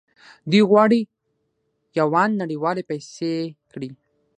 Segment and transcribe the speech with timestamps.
[0.51, 1.01] دوی غواړي
[1.99, 3.33] یوان نړیواله پیسې
[3.71, 3.89] کړي.